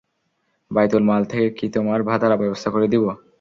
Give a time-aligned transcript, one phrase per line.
[0.71, 3.03] বাইতুল মাল থেকে কি তোমার ভাতার ব্যবস্থা করে দিব?